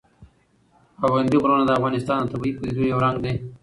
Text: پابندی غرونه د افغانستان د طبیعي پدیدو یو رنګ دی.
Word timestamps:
پابندی 0.99 1.37
غرونه 1.41 1.63
د 1.65 1.71
افغانستان 1.77 2.19
د 2.23 2.27
طبیعي 2.31 2.51
پدیدو 2.57 2.83
یو 2.91 2.99
رنګ 3.05 3.17
دی. 3.25 3.33